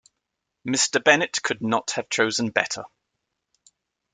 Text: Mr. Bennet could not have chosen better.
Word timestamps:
Mr. 0.67 0.99
Bennet 1.03 1.37
could 1.43 1.61
not 1.61 1.91
have 1.91 2.09
chosen 2.09 2.49
better. 2.49 2.85